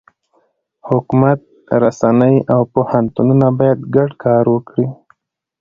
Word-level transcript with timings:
حکومت، 0.89 1.39
رسنۍ، 1.83 2.35
او 2.53 2.61
پوهنتونونه 2.73 3.47
باید 3.59 3.79
ګډ 3.95 4.09
کار 4.23 4.43
وکړي. 4.53 4.87